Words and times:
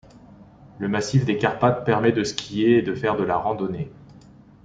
Le 0.79 0.87
massif 0.89 1.25
des 1.25 1.37
Carpates 1.37 1.85
permet 1.85 2.11
de 2.11 2.23
skier 2.23 2.79
et 2.79 2.81
de 2.81 2.95
faire 2.95 3.15
de 3.17 3.23
la 3.23 3.37
randonnée. 3.37 3.91